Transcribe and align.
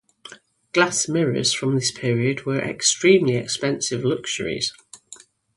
Glass 0.73 1.07
mirrors 1.07 1.53
from 1.53 1.75
this 1.75 1.91
period 1.91 2.43
were 2.43 2.59
extremely 2.59 3.35
expensive 3.37 4.03
luxuries. 4.03 4.73